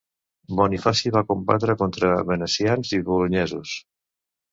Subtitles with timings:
[0.59, 3.75] Bonifaci va combatre contra venecians i bolonyesos.